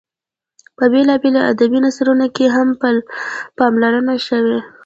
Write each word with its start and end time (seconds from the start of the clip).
په 0.77 0.83
بېلابېلو 0.91 1.39
ادبي 1.51 1.79
نثرونو 1.85 2.27
کې 2.35 2.45
هم 2.55 2.67
پاملرنه 3.57 4.15
شوې. 4.27 4.59